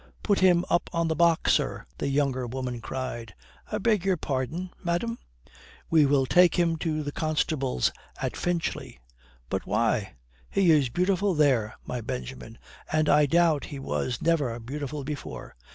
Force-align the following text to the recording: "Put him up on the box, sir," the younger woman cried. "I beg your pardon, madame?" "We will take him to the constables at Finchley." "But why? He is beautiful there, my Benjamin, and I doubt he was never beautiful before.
"Put 0.23 0.39
him 0.39 0.65
up 0.67 0.89
on 0.93 1.09
the 1.09 1.15
box, 1.15 1.53
sir," 1.53 1.85
the 1.99 2.07
younger 2.09 2.47
woman 2.47 2.81
cried. 2.81 3.35
"I 3.71 3.77
beg 3.77 4.03
your 4.03 4.17
pardon, 4.17 4.71
madame?" 4.83 5.19
"We 5.91 6.07
will 6.07 6.25
take 6.25 6.55
him 6.57 6.77
to 6.77 7.03
the 7.03 7.11
constables 7.11 7.91
at 8.19 8.35
Finchley." 8.35 8.99
"But 9.47 9.67
why? 9.67 10.15
He 10.49 10.71
is 10.71 10.89
beautiful 10.89 11.35
there, 11.35 11.75
my 11.85 12.01
Benjamin, 12.01 12.57
and 12.91 13.09
I 13.09 13.27
doubt 13.27 13.65
he 13.65 13.77
was 13.77 14.23
never 14.23 14.59
beautiful 14.59 15.03
before. 15.03 15.55